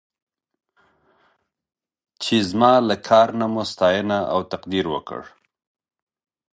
چې 2.21 2.35
زما 2.49 2.73
که 2.87 2.95
کار 3.07 3.29
نه 3.39 3.47
مو 3.53 3.63
ستاینه 3.71 4.17
او 4.33 4.39
تقدير 4.53 4.85
وکړ. 4.93 5.21